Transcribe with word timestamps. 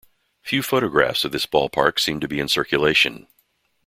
Few 0.41 0.63
photographs 0.63 1.25
of 1.25 1.31
this 1.31 1.45
ballpark 1.45 1.99
seem 1.99 2.19
to 2.21 2.27
be 2.27 2.39
in 2.39 2.47
circulation. 2.47 3.27